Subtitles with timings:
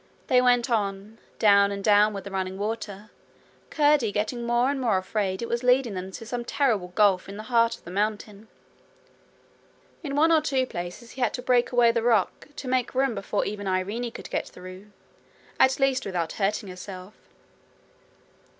[0.29, 3.11] They went on, down and down with the running water,
[3.69, 7.37] Curdie getting more and more afraid it was leading them to some terrible gulf in
[7.37, 8.47] the heart of the mountain.
[10.01, 13.13] In one or two places he had to break away the rock to make room
[13.13, 14.87] before even Irene could get through
[15.59, 17.13] at least without hurting herself.